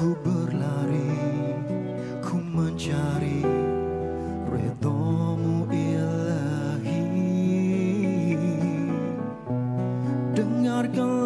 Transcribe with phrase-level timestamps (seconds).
[0.00, 1.12] Ku berlari,
[2.24, 3.44] ku mencari
[4.48, 7.04] redomu ilahi.
[10.32, 11.19] Dengarkan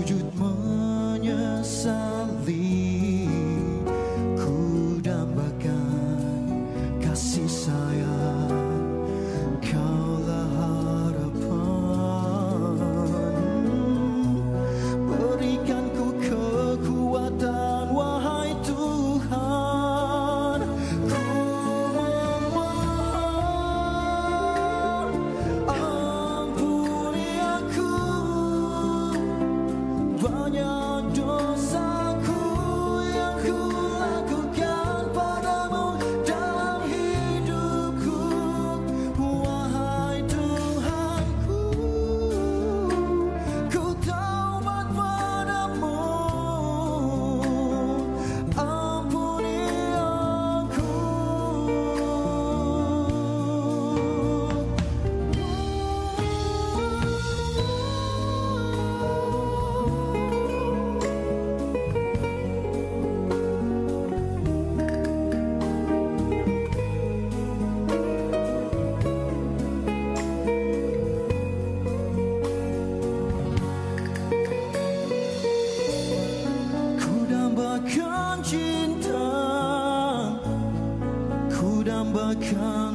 [0.00, 0.71] vücut mu?
[78.52, 79.24] cinta
[81.56, 82.91] ku dambakan